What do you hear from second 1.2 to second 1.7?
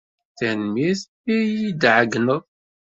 imi ay